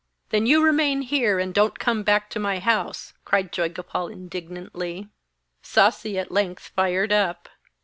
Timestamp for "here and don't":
1.03-1.77